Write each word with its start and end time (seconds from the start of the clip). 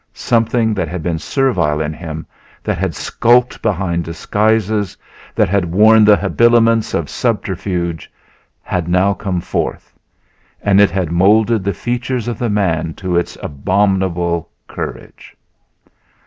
Something 0.15 0.73
that 0.73 0.87
had 0.87 1.03
been 1.03 1.19
servile 1.19 1.79
in 1.79 1.93
him, 1.93 2.25
that 2.63 2.79
had 2.79 2.95
skulked 2.95 3.61
behind 3.61 4.03
disguises, 4.03 4.97
that 5.35 5.47
had 5.47 5.71
worn 5.71 6.05
the 6.05 6.17
habiliments 6.17 6.95
of 6.95 7.07
subterfuge, 7.07 8.11
had 8.63 8.87
now 8.87 9.13
come 9.13 9.41
forth; 9.41 9.93
and 10.63 10.81
it 10.81 10.89
had 10.89 11.11
molded 11.11 11.63
the 11.63 11.75
features 11.75 12.27
of 12.27 12.39
the 12.39 12.49
man 12.49 12.95
to 12.95 13.15
its 13.15 13.37
abominable 13.43 14.49
courage. 14.67 15.37